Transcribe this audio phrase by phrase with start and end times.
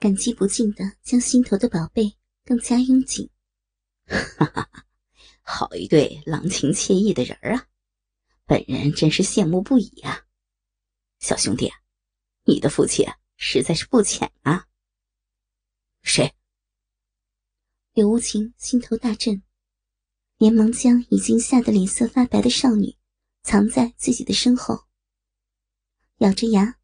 [0.00, 3.28] 感激不尽的将心头的宝贝更加拥紧。
[4.06, 4.86] 哈哈，
[5.42, 7.68] 好一对郎情妾意的人儿啊！
[8.46, 10.24] 本人真是羡慕不已啊。
[11.18, 11.70] 小兄弟，
[12.44, 14.66] 你的福气实在是不浅啊。
[16.02, 16.34] 谁？
[17.92, 19.42] 柳无情心头大震，
[20.38, 22.96] 连忙将已经吓得脸色发白的少女
[23.42, 24.86] 藏在自己的身后，
[26.20, 26.79] 咬着牙。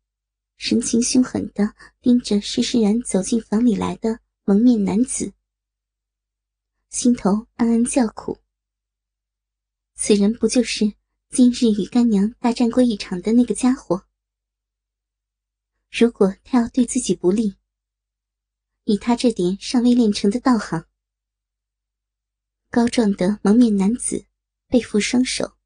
[0.57, 5.33] 神情凶狠的盯着施施然走进房里来的蒙面男子，
[6.89, 8.39] 心头暗暗叫苦。
[9.95, 10.95] 此人不就是
[11.29, 14.07] 今日与干娘大战过一场的那个家伙？
[15.91, 17.57] 如果他要对自己不利，
[18.85, 20.87] 以他这点尚未练成的道行，
[22.71, 24.27] 高壮的蒙面男子
[24.69, 25.57] 背负双手，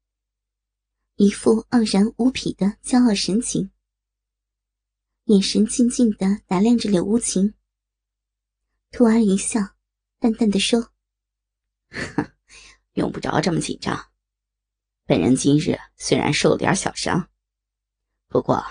[1.15, 3.71] 一副傲然无匹的骄傲神情。
[5.31, 7.53] 眼神静静的打量着柳无情，
[8.91, 9.61] 突而一笑，
[10.19, 10.91] 淡淡的说
[11.89, 12.33] ：“哼
[12.95, 14.11] 用不着这么紧张。
[15.05, 17.29] 本人今日虽然受了点小伤，
[18.27, 18.61] 不过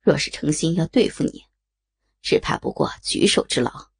[0.00, 1.44] 若是诚心要对付你，
[2.22, 3.90] 只怕不过举手之劳。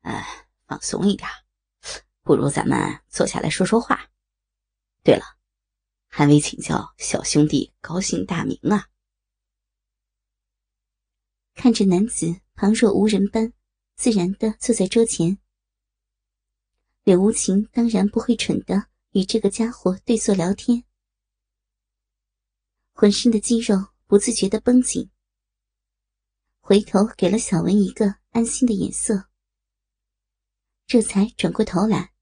[0.00, 1.28] 哎，放松一点，
[2.22, 4.08] 不如咱们坐下来说说话。
[5.02, 5.36] 对了，
[6.08, 8.86] 还未请教小兄弟高姓大名啊？”
[11.62, 13.52] 看着男子旁若无人般
[13.94, 15.36] 自然的坐在桌前，
[17.04, 20.84] 柳无情当然不会蠢的与这个家伙对坐聊天，
[22.94, 25.10] 浑身的肌肉不自觉的绷紧，
[26.60, 29.28] 回头给了小文一个安心的眼色，
[30.86, 32.14] 这才转过头来，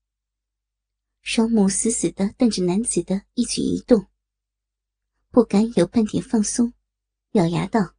[1.22, 4.08] 双目死死的瞪着男子的一举一动，
[5.30, 6.74] 不敢有半点放松，
[7.34, 7.97] 咬牙道。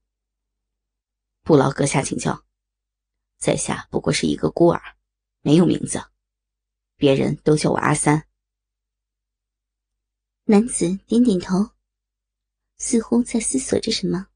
[1.49, 2.45] 不劳阁下请教，
[3.39, 4.79] 在下不过是一个孤儿，
[5.41, 5.99] 没有名字，
[6.95, 8.27] 别人都叫我阿三。
[10.43, 11.71] 男子点点头，
[12.77, 14.27] 似乎在思索着什么，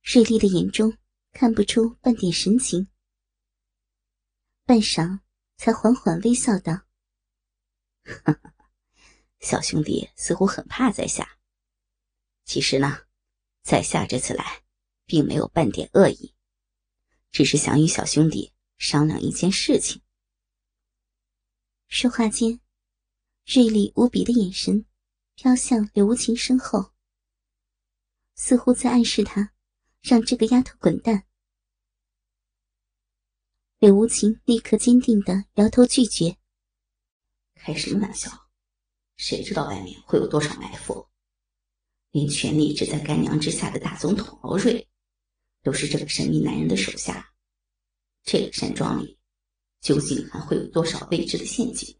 [0.00, 0.96] 锐利的眼中
[1.32, 2.86] 看不出半点神情，
[4.64, 5.22] 半晌
[5.56, 6.82] 才缓缓微笑道
[9.42, 11.36] ：“小兄弟似乎很怕在下。
[12.44, 13.06] 其实呢，
[13.64, 14.62] 在下这次来。”
[15.06, 16.34] 并没有半点恶意，
[17.30, 20.00] 只是想与小兄弟商量一件事情。
[21.88, 22.60] 说话间，
[23.44, 24.84] 锐利无比的眼神
[25.34, 26.92] 飘向柳无情身后，
[28.34, 29.52] 似乎在暗示他
[30.00, 31.26] 让这个丫头滚蛋。
[33.78, 36.38] 柳无情立刻坚定的摇头拒绝
[37.54, 38.30] ：“开什么玩笑？
[39.16, 41.06] 谁知道外面会有多少埋伏？
[42.10, 44.88] 连权力只在干娘之下的大总统敖瑞。”
[45.64, 47.32] 都是这个神秘男人的手下，
[48.22, 49.18] 这个山庄里
[49.80, 51.98] 究竟还会有多少未知的陷阱？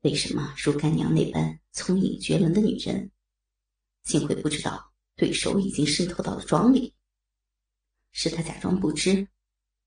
[0.00, 3.12] 为什么如干娘那般聪颖绝伦的女人，
[4.02, 6.92] 竟会不知道对手已经渗透到了庄里？
[8.10, 9.28] 是她假装不知，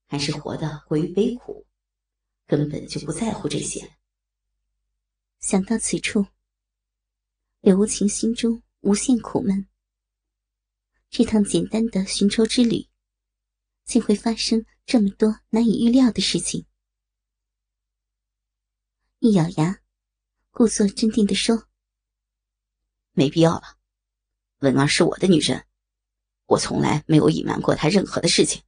[0.08, 1.68] 还是活得过于悲苦，
[2.48, 3.98] 根本就不在乎这些？
[5.42, 6.26] 想到此处，
[7.60, 9.68] 柳无情心中无限苦闷。
[11.16, 12.88] 这趟简单的寻仇之旅，
[13.86, 16.66] 竟会发生这么多难以预料的事情。
[19.20, 19.80] 一咬牙，
[20.50, 21.68] 故作镇定的说
[23.14, 23.78] ：“没必要了，
[24.62, 25.68] 文儿是我的女人，
[26.48, 28.64] 我从来没有隐瞒过她任何的事情。”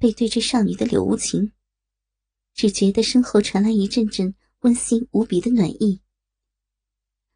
[0.00, 1.52] 背对着少女的柳无情，
[2.54, 6.00] 只觉得身后传来一阵阵温馨无比的暖意，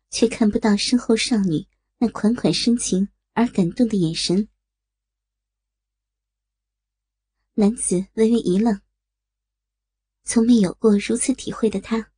[0.08, 1.68] 却看不到身后少女。
[2.04, 4.50] 那款款深情而感动的眼神，
[7.54, 8.82] 男子微微一愣。
[10.22, 12.12] 从没有过如此体会的他，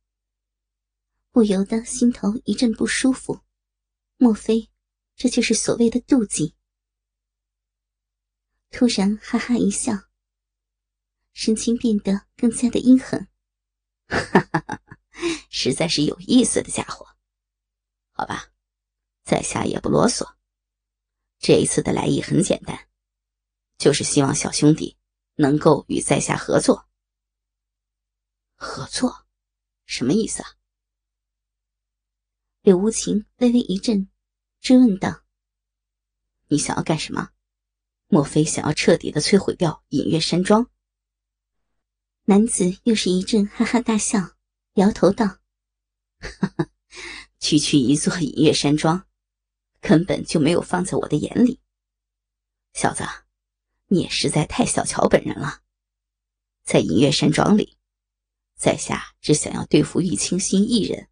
[1.31, 3.39] 不由得心头一阵不舒服。
[4.17, 4.69] 莫非
[5.15, 6.53] 这就是所谓的妒忌？
[8.69, 9.93] 突然哈哈一笑，
[11.31, 13.29] 神情变得更加的阴狠。
[14.09, 14.99] 哈哈哈，
[15.49, 17.07] 实在是有意思的家伙。
[18.11, 18.51] 好吧。
[19.27, 20.35] 在下也不啰嗦，
[21.37, 22.87] 这一次的来意很简单，
[23.77, 24.97] 就是希望小兄弟
[25.35, 26.87] 能够与在下合作。
[28.55, 29.25] 合作，
[29.85, 30.55] 什么意思啊？
[32.61, 34.09] 柳无情微微一震，
[34.61, 35.25] 追问道
[36.47, 37.31] ：“你想要干什么？
[38.07, 40.71] 莫非想要彻底的摧毁掉隐月山庄？”
[42.23, 44.37] 男子又是一阵哈哈大笑，
[44.75, 45.39] 摇头道：“，
[47.39, 49.05] 区区一座隐月山庄，
[49.79, 51.59] 根本就没有放在我的眼里。
[52.73, 53.03] 小子，
[53.87, 55.61] 你也实在太小瞧本人了。
[56.63, 57.77] 在隐月山庄里，
[58.55, 61.09] 在下只想要对付玉清心一人。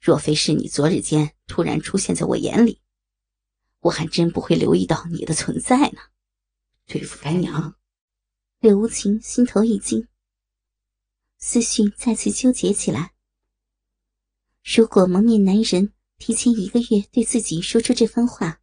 [0.00, 2.80] 若非是你昨日间突然出现在我眼里，
[3.80, 6.00] 我还真不会留意到你的存在呢。
[6.86, 7.76] 对付干娘。”
[8.58, 10.06] 柳无情心头一惊，
[11.38, 13.12] 思绪再次纠结起来。
[14.62, 15.92] 如果蒙面男人
[16.24, 18.60] 提前一个月对自己说出这番话，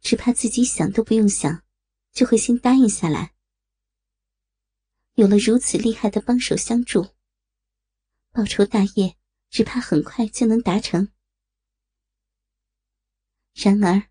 [0.00, 1.64] 只怕自己想都不用想，
[2.12, 3.34] 就会先答应下来。
[5.14, 7.08] 有了如此厉害的帮手相助，
[8.30, 9.16] 报仇大业
[9.48, 11.10] 只怕很快就能达成。
[13.54, 14.08] 然而，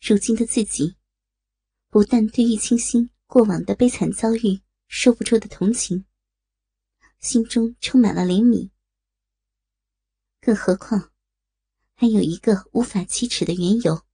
[0.00, 0.96] 如今的自己，
[1.90, 3.10] 不但对玉清心。
[3.26, 6.06] 过往的悲惨遭遇，说不出的同情，
[7.20, 8.70] 心中充满了怜悯。
[10.40, 11.10] 更何况，
[11.96, 14.04] 还有一个无法启齿的缘由：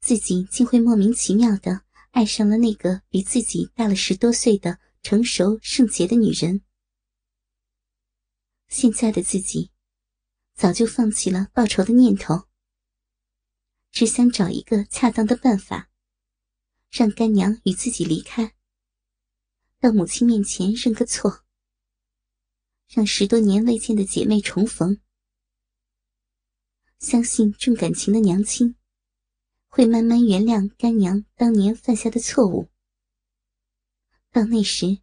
[0.00, 6.62] 自己竟会莫名其妙的爱上了那个比自己大了十多岁的成熟圣洁的女人。
[8.68, 9.70] 现在的自己，
[10.54, 12.48] 早就放弃了报仇的念头，
[13.90, 15.90] 只想找一个恰当的办法。
[16.90, 18.54] 让干娘与自己离开，
[19.80, 21.42] 到母亲面前认个错，
[22.86, 25.01] 让十多年未见的姐妹重逢。
[27.02, 28.76] 相信重感情的娘亲
[29.66, 32.70] 会慢慢原谅干娘当年犯下的错误。
[34.30, 35.02] 到那时，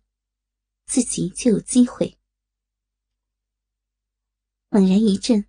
[0.85, 2.17] 自己就有机会。
[4.69, 5.45] 猛然一震，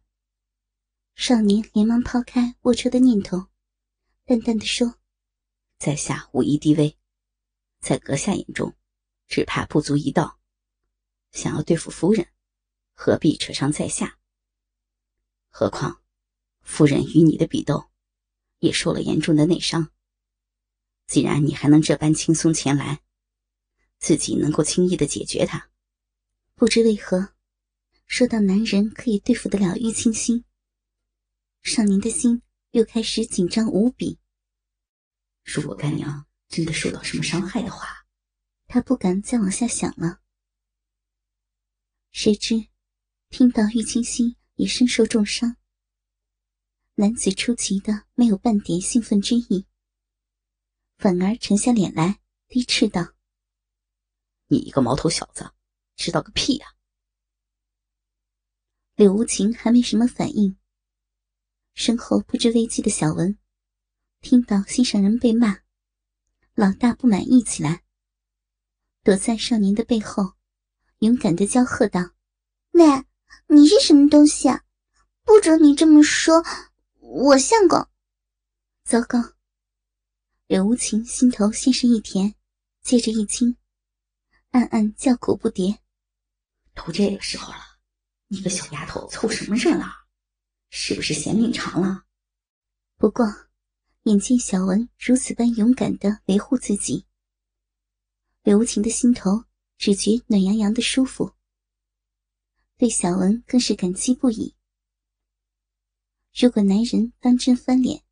[1.15, 3.47] 少年连忙抛开龌龊的念头，
[4.25, 4.99] 淡淡的说。
[5.79, 6.99] 在下武艺低微，
[7.79, 8.75] 在阁下眼中，
[9.29, 10.41] 只怕不足一道。
[11.31, 12.27] 想要对付夫人，
[12.93, 14.19] 何必扯上在下？
[15.49, 16.00] 何况，
[16.63, 17.91] 夫人与你的比斗，
[18.59, 19.91] 也受了严重的内伤。
[21.07, 23.01] 既然你还能这般轻松前来，
[23.99, 25.71] 自己能够轻易的解决他，
[26.55, 27.35] 不知为何，
[28.07, 30.45] 说到男人可以对付得了玉清心，
[31.63, 34.19] 少年的心又开始紧张无比。
[35.45, 38.07] 如果干娘真的受到什么伤害的话，
[38.67, 40.21] 他不敢再往下想了。
[42.13, 42.69] 谁知，
[43.29, 45.57] 听到玉清心也身受重伤，
[47.01, 49.65] 男子出奇的没有半点兴奋之意，
[50.99, 53.15] 反而沉下脸来，低斥道
[54.49, 55.51] ：“你一个毛头小子，
[55.97, 56.75] 知道个屁呀！”
[58.97, 60.59] 柳无情还没什么反应，
[61.73, 63.39] 身后不知危机的小文。
[64.21, 65.61] 听到心上人被骂，
[66.53, 67.83] 老大不满意起来，
[69.03, 70.35] 躲在少年的背后，
[70.99, 72.11] 勇敢的娇喝道
[72.73, 72.85] ：“喂，
[73.47, 74.67] 你是什么东西啊？
[75.25, 76.43] 不准你这么说，
[77.13, 77.89] 我相公！”
[78.87, 79.19] 糟糕！
[80.47, 82.37] 柳无情心头先是一甜，
[82.83, 83.57] 接着一惊，
[84.51, 85.79] 暗暗叫苦不迭。
[86.73, 87.59] 都这个时候了，
[88.29, 89.87] 你个小丫头凑什么热闹？
[90.71, 92.05] 是不是嫌命长了？
[92.97, 93.27] 不过。
[94.05, 97.05] 眼见小文如此般勇敢的维护自己，
[98.43, 99.45] 柳无情的心头
[99.77, 101.35] 只觉暖洋洋的舒服，
[102.79, 104.57] 对小文更是感激不已。
[106.33, 108.03] 如果男人当真翻脸，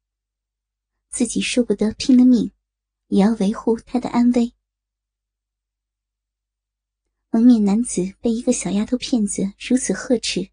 [1.09, 2.53] 自己说不得拼了命，
[3.07, 4.53] 也要维护他的安危。
[7.31, 10.51] 蒙面男子被一个小丫头片子如此呵斥，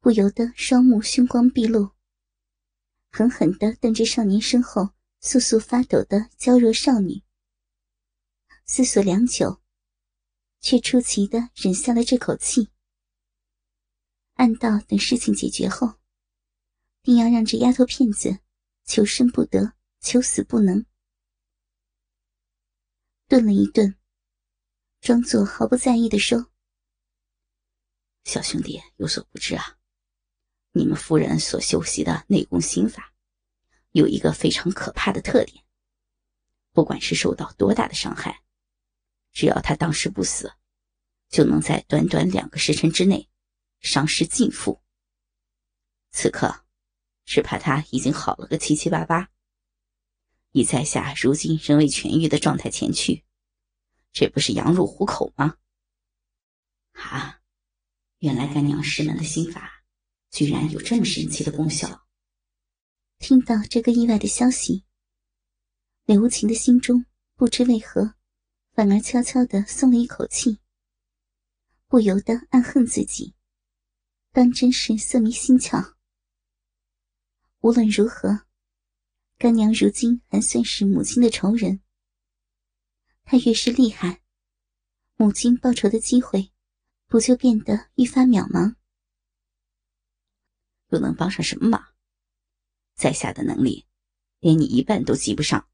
[0.00, 1.90] 不由得双目凶光毕露。
[3.10, 7.22] 狠狠地瞪着少年身后簌簌发抖的娇弱少女，
[8.64, 9.60] 思索良久，
[10.60, 12.70] 却出奇的忍下了这口气，
[14.34, 15.98] 暗道等事情解决后，
[17.02, 18.38] 定要让这丫头片子
[18.84, 20.86] 求生不得，求死不能。
[23.26, 23.96] 顿了一顿，
[25.00, 26.50] 装作毫不在意的说
[28.24, 29.78] ：“小兄弟有所不知啊。”
[30.74, 33.12] 你们夫人所修习的内功心法，
[33.90, 35.62] 有一个非常可怕的特点。
[36.72, 38.42] 不管是受到多大的伤害，
[39.32, 40.50] 只要他当时不死，
[41.28, 43.28] 就能在短短两个时辰之内，
[43.80, 44.80] 伤势尽复。
[46.10, 46.61] 此刻，
[47.24, 49.30] 只怕他已经好了个七七八八。
[50.52, 53.24] 以在下如今仍未痊愈的状态前去，
[54.12, 55.56] 这不是羊入虎口吗？
[56.92, 57.40] 啊，
[58.18, 59.82] 原来干娘师门的心法，
[60.30, 62.06] 居然有这么神奇的功效！
[63.18, 64.84] 听到这个意外的消息，
[66.04, 68.14] 柳无情的心中不知为何，
[68.74, 70.58] 反而悄悄的松了一口气，
[71.86, 73.34] 不由得暗恨自己，
[74.32, 75.94] 当真是色迷心窍。
[77.62, 78.46] 无论如何。
[79.38, 81.80] 干娘如今还算是母亲的仇人，
[83.24, 84.22] 她越是厉害，
[85.16, 86.52] 母亲报仇的机会
[87.06, 88.76] 不就变得愈发渺茫？
[90.88, 91.94] 又能帮上什么忙？
[92.94, 93.86] 在下的能力，
[94.38, 95.68] 连你一半都及不上。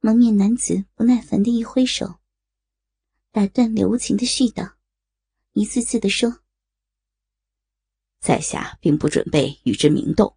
[0.00, 2.20] 蒙面男子不耐烦的一挥手，
[3.30, 4.74] 打断柳无情的絮叨，
[5.52, 6.39] 一字字的说
[8.20, 10.36] ：“在下并不准备与之明斗。”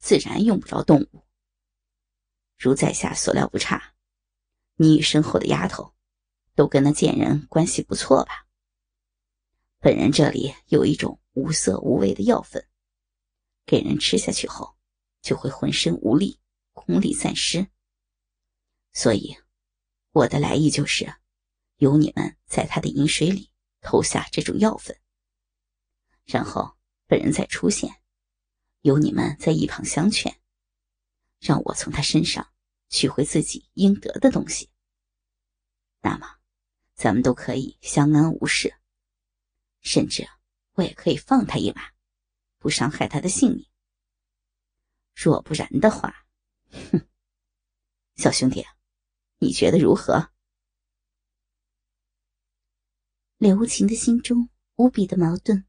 [0.00, 1.24] 自然用不着动武。
[2.56, 3.94] 如在下所料不差，
[4.76, 5.94] 你与身后的丫头，
[6.54, 8.46] 都跟那贱人关系不错吧？
[9.78, 12.66] 本人这里有一种无色无味的药粉，
[13.66, 14.76] 给人吃下去后，
[15.20, 16.38] 就会浑身无力，
[16.72, 17.66] 功力散失。
[18.92, 19.36] 所以，
[20.12, 21.14] 我的来意就是，
[21.76, 24.98] 由你们在他的饮水里投下这种药粉，
[26.24, 28.00] 然后本人再出现。
[28.80, 30.38] 有你们在一旁相劝，
[31.40, 32.52] 让我从他身上
[32.90, 34.70] 取回自己应得的东西，
[36.02, 36.38] 那么
[36.94, 38.74] 咱们都可以相安无事。
[39.80, 40.28] 甚至
[40.72, 41.92] 我也可以放他一马，
[42.58, 43.66] 不伤害他的性命。
[45.14, 46.26] 若不然的话，
[46.70, 47.08] 哼，
[48.16, 48.66] 小兄弟，
[49.38, 50.30] 你觉得如何？
[53.38, 55.66] 柳无情的心中无比的矛盾。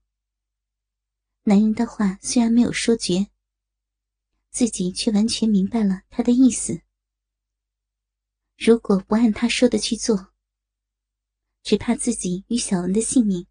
[1.47, 3.27] 男人的话虽然没有说绝，
[4.49, 6.81] 自己却完全明白了他的意思。
[8.57, 10.33] 如果不按他说的去做，
[11.61, 13.45] 只怕自己与小文的性命，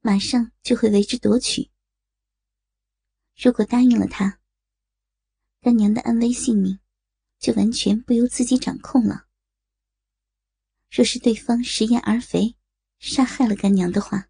[0.00, 1.70] 马上就会为之夺取。
[3.36, 4.40] 如果答应了他，
[5.60, 6.80] 干娘的安危性命，
[7.38, 9.28] 就完全不由自己掌控了。
[10.90, 12.56] 若是对方食言而肥，
[12.98, 14.28] 杀害了干娘的话，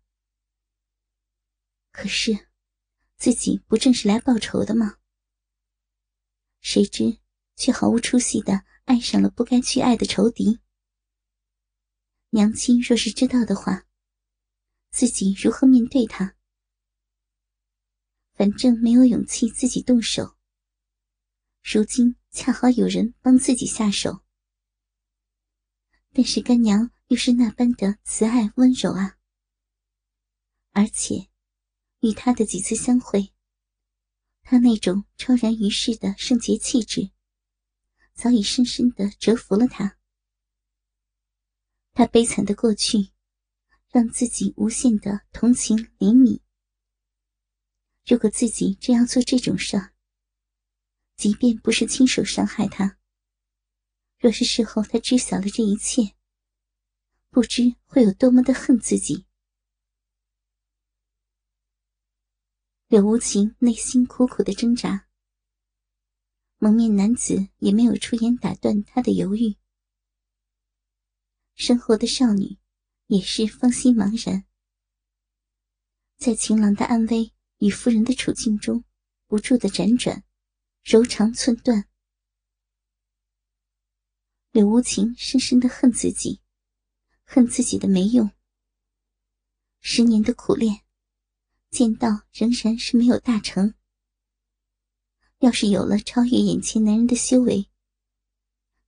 [1.91, 2.46] 可是。
[3.17, 4.99] 自己不正是来报仇的吗？
[6.61, 7.19] 谁知
[7.57, 10.61] 却毫无出息的爱上了不该去爱的仇敌。
[12.31, 13.87] 娘亲若是知道的话，
[14.91, 16.37] 自己如何面对他？
[18.35, 20.37] 反正没有勇气自己动手。
[21.65, 24.23] 如今恰好有人帮自己下手，
[26.13, 29.17] 但是干娘又是那般的慈爱温柔啊，
[30.73, 31.31] 而且。
[32.01, 33.33] 与他的几次相会，
[34.43, 37.11] 他那种超然于世的圣洁气质，
[38.15, 39.99] 早已深深的折服了他。
[41.93, 43.11] 他悲惨的过去，
[43.91, 46.41] 让自己无限的同情怜悯。
[48.07, 49.91] 如果自己这样做这种事，
[51.17, 52.99] 即便不是亲手伤害他，
[54.19, 56.15] 若是事后他知晓了这一切，
[57.31, 59.26] 不知会有多么的恨自己。
[62.89, 65.09] 柳无情内心苦苦的挣扎，
[66.59, 69.57] 蒙面男子也没有出言打断他的犹豫。
[71.57, 72.59] 身后的少女
[73.09, 74.45] 也是芳心茫然，
[76.17, 78.85] 在情郎的安危与夫人的处境中
[79.27, 80.23] 不住的辗转，
[80.85, 81.89] 柔肠寸断。
[84.53, 86.41] 柳无情深深的恨自己，
[87.25, 88.31] 恨自己的没用，
[89.81, 90.86] 十年的苦练。
[91.71, 93.75] 剑道仍然是没有大成。
[95.41, 97.69] 要是有了超越眼前男人的修为，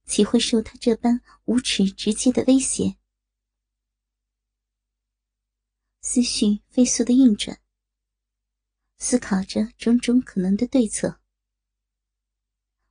[0.06, 2.96] 岂会受他这般无耻直接的威胁？
[6.00, 7.60] 思绪飞速的运转，
[8.96, 11.20] 思考着种种可能的对策。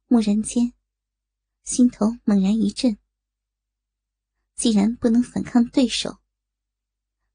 [0.10, 0.74] 蓦然间，
[1.64, 2.98] 心头猛然一震。
[4.56, 6.20] 既然不能反抗对手，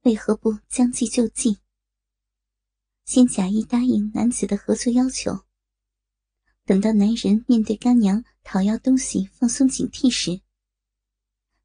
[0.02, 1.58] 为何不将计就计？
[3.04, 5.44] 先假意答应男子的合作要求，
[6.64, 10.40] 等到男人面对干娘讨要东西放松警惕时，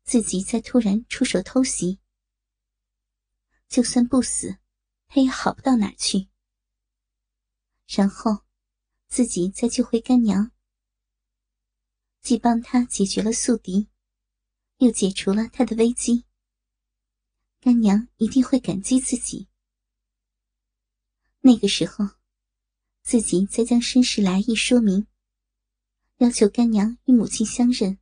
[0.04, 2.00] 自己再突然出手偷袭。
[3.70, 4.58] 就算不死，
[5.08, 6.28] 他也好不到哪去。
[7.86, 8.46] 然后，
[9.08, 10.52] 自己再救回干娘，
[12.22, 13.88] 既帮他解决了宿敌，
[14.78, 16.26] 又解除了他的危机。
[17.60, 19.48] 干娘一定会感激自己。
[21.48, 22.04] 那个时候，
[23.04, 25.08] 自己再将身世来意说明，
[26.18, 27.98] 要求干娘与母亲相认。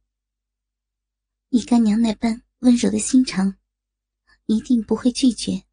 [1.50, 3.60] 以干娘那般温柔的心肠，
[4.48, 5.64] 一定不会拒绝。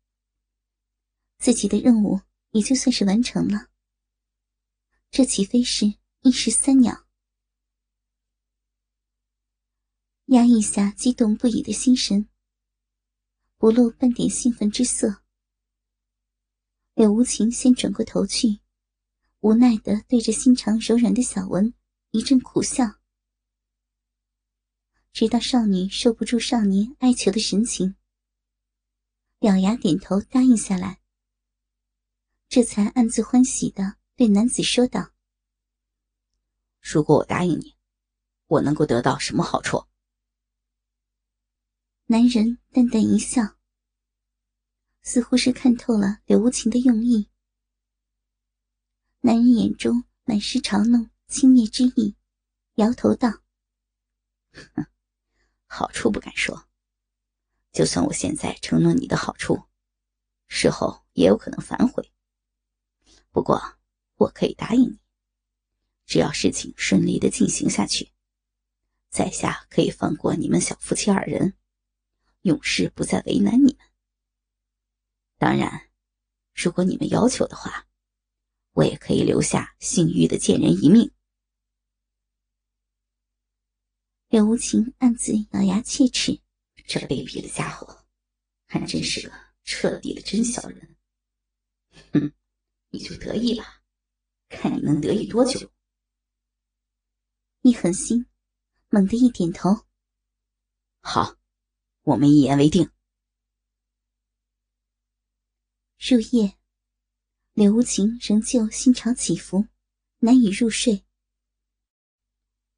[1.39, 3.71] 自己的任务也就算是完成了。
[5.11, 7.07] 这岂非是一石三鸟？
[10.27, 12.29] 压抑下激动不已的心神，
[13.57, 15.22] 不露半点兴奋之色。
[16.95, 18.61] 柳无情先转过头去，
[19.41, 21.73] 无奈的对着心肠柔软的小文
[22.11, 22.85] 一阵苦笑。
[25.13, 27.97] 直到少女受不住少年哀求的神情，
[29.41, 31.01] 咬牙点头答应下来，
[32.49, 35.13] 这才暗自欢喜的对男子说道
[36.81, 37.75] ：“如果我答应你，
[38.47, 39.87] 我能够得到什么好处？”
[42.07, 43.57] 男人淡淡一笑，
[45.03, 47.29] 似乎是看透了柳无情的用意。
[49.21, 52.17] 男人眼中满是嘲弄、轻蔑之意，
[52.75, 53.43] 摇头道
[54.53, 54.87] ：“哼。”
[55.67, 56.69] 好处不敢说，
[57.73, 59.63] 就算我现在承诺你的好处，
[60.47, 62.13] 事后也有可能反悔。
[63.31, 63.79] 不过
[64.17, 64.99] 我可以答应你，
[66.05, 68.13] 只要事情顺利的进行下去，
[69.09, 71.55] 在下可以放过你们小夫妻二人，
[72.43, 73.92] 永世不再为难你们。
[75.43, 75.91] 当然，
[76.55, 77.89] 如果你们要求的话，
[78.75, 81.13] 我也可以留下姓玉的贱人一命。
[84.29, 86.41] 柳无情暗自咬牙切齿，
[86.87, 88.05] 这卑鄙的家伙，
[88.69, 89.35] 还真是个
[89.65, 90.97] 彻底的真小人。
[92.13, 92.33] 哼，
[92.91, 93.83] 你就得意吧，
[94.49, 95.73] 看你能得意多久。
[97.63, 98.25] 一狠心，
[98.91, 99.87] 猛地一点头。
[101.01, 101.35] 好，
[102.03, 102.89] 我们一言为定。
[106.05, 106.59] 入夜，
[107.53, 109.69] 柳无情仍旧心潮起伏，
[110.19, 111.05] 难以入睡。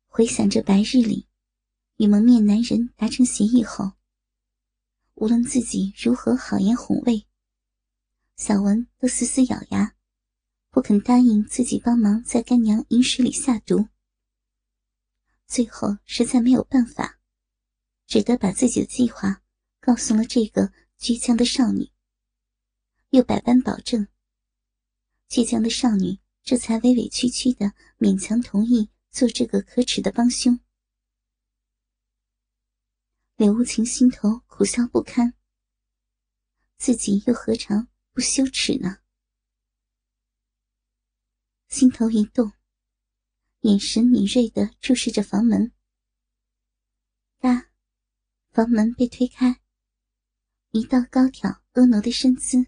[0.07, 1.27] 回想着白日里。
[1.97, 3.93] 与蒙面男人达成协议后，
[5.15, 7.25] 无论自己如何好言哄慰，
[8.37, 9.97] 小文都死死咬牙，
[10.69, 13.89] 不肯答应自己帮忙在干娘饮水里下毒。
[15.47, 17.19] 最后实在没有办法，
[18.07, 19.43] 只得把自己的计划
[19.81, 21.91] 告诉了这个倔强的少女，
[23.15, 24.09] 又百般保证。
[25.29, 30.59] 倔强的少女这才委委屈屈的勉强同意做这个可耻的帮凶。
[33.37, 35.33] 柳无情心头苦笑不堪，
[36.77, 38.99] 自己又何尝不羞耻呢？
[41.69, 42.53] 心头一动，
[43.61, 45.71] 眼神敏锐的注视着房门。
[47.39, 47.71] 哒，
[48.51, 49.61] 房门被推开，
[50.73, 52.67] 一道高挑婀娜的身姿，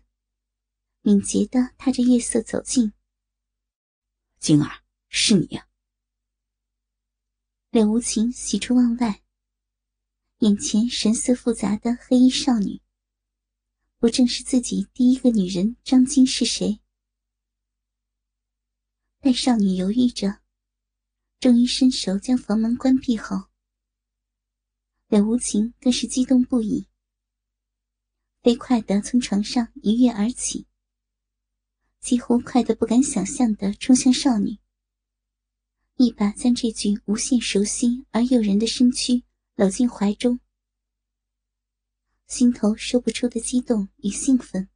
[1.07, 2.93] 敏捷的踏着月色走近。
[4.41, 5.69] 晶儿，是你呀！
[7.71, 9.23] 柳无情喜出望外。
[10.39, 12.83] 眼前神色复杂的黑衣少女，
[13.99, 16.81] 不正是自己第一个女人张晶是谁？
[19.21, 20.41] 待少女犹豫着，
[21.39, 23.45] 终于伸手将房门关闭后，
[25.07, 26.89] 柳无情更是激动不已，
[28.43, 30.67] 飞快的从床上一跃而起，
[32.07, 34.59] 几乎快得不敢想象的冲向少女，
[35.97, 39.25] 一把将这具无限熟悉而诱人的身躯。
[39.57, 40.39] 搂进怀中，
[42.29, 44.69] 心头说不出的激动与兴奋。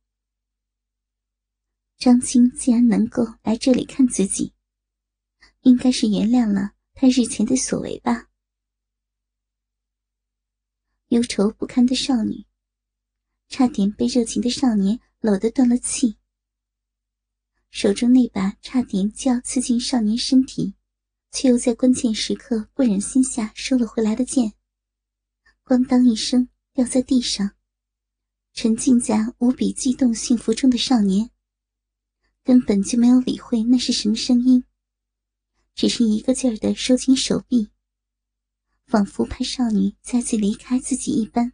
[1.98, 4.52] 张青既然能够来这里看自己，
[5.60, 8.28] 应该是原谅了他日前的所为吧。
[11.08, 12.44] 忧愁不堪的少女，
[13.48, 16.16] 差点被热情的少年搂得断了气，
[17.70, 20.74] 手中那把差点就要刺进少年身体，
[21.30, 24.54] 却又在关键时刻不忍心下收了回来的剑。
[25.64, 27.52] 咣当一声，掉在地上。
[28.52, 31.30] 沉浸在无比激动幸福中的少年，
[32.42, 34.64] 根本就没有理会那是什么声音，
[35.76, 37.70] 只是一个劲儿的收紧手臂，
[38.86, 41.52] 仿佛怕少女再次离开自己一般。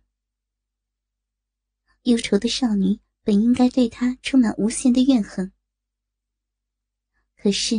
[2.04, 5.52] 忧愁的少女本应该对他充满无限的怨恨，
[7.36, 7.76] 可是，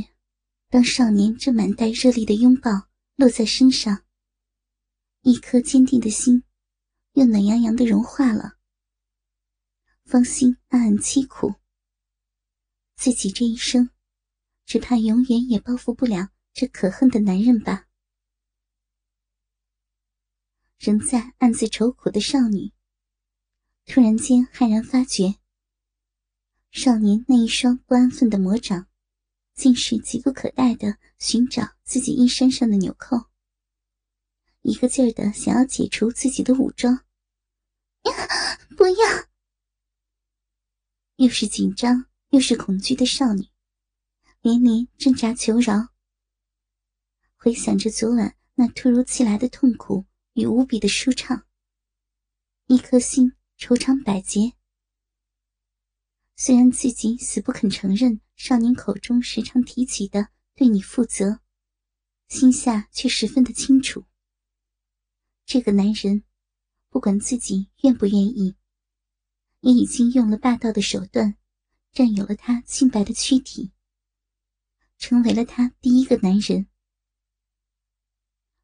[0.69, 4.05] 当少年这满带热力的拥抱落在身上，
[5.21, 6.43] 一颗坚定的心，
[7.13, 8.57] 又暖洋洋的融化了。
[10.05, 11.55] 芳心暗暗凄苦。
[12.95, 13.89] 自己这一生，
[14.65, 17.87] 只怕永远也报复不了这可恨的男人吧。
[20.79, 22.71] 仍在暗自愁苦的少女，
[23.85, 25.35] 突然间骇然发觉，
[26.71, 28.87] 少年那一双不安分的魔掌，
[29.57, 33.17] 竟是急不可待的寻找自己衣衫上的纽扣，
[34.61, 37.03] 一个劲儿的想要解除自己的武装。
[38.77, 39.27] 不要！
[41.15, 43.47] 又是紧张又是恐惧的少女，
[44.41, 45.89] 连连挣扎求饶。
[47.35, 51.47] 回想着昨晚那突如其来的痛苦与无比的舒畅，
[52.67, 54.53] 一颗心愁肠百结。
[56.35, 61.41] 虽然自己死不肯承认少年口中时常提起的对你负责，
[62.27, 64.05] 心下却十分的清楚。
[65.43, 66.23] 这个男人，
[66.89, 68.55] 不管自己愿不愿意，
[69.61, 71.35] 也已经用了霸道的手段，
[71.91, 73.71] 占有了他清白的躯体，
[74.99, 76.67] 成为了他第一个男人，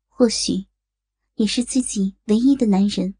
[0.07, 0.67] 或许
[1.33, 3.15] 也是自己唯一的男人。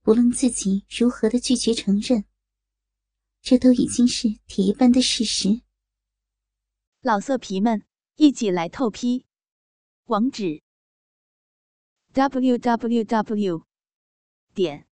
[0.00, 2.24] 不论自己如何的拒绝承认。
[3.44, 5.60] 这都已经是铁一般的事实。
[7.02, 7.84] 老色皮们，
[8.16, 9.26] 一起来透批！
[10.04, 10.62] 网址
[12.14, 13.66] ：w w w
[14.54, 14.88] 点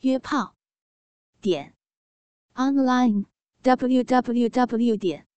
[0.00, 0.56] 约炮
[1.40, 1.76] 点
[2.54, 3.26] online
[3.62, 5.28] w w w 点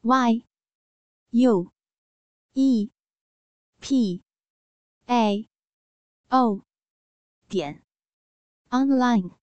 [0.00, 0.46] y
[1.28, 1.70] u
[2.54, 2.90] e
[3.78, 4.22] p
[5.04, 5.46] a
[6.28, 6.64] o
[7.46, 7.84] 点
[8.70, 9.37] online。